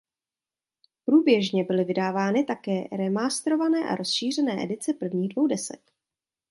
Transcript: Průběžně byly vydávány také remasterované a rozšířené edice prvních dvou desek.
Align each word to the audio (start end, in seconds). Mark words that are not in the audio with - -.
Průběžně 1.05 1.63
byly 1.63 1.83
vydávány 1.83 2.43
také 2.43 2.83
remasterované 2.91 3.79
a 3.89 3.95
rozšířené 3.95 4.63
edice 4.63 4.93
prvních 4.93 5.29
dvou 5.29 5.47
desek. 5.47 5.81